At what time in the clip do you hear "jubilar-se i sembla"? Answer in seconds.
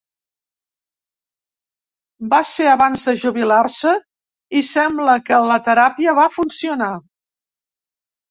3.25-5.17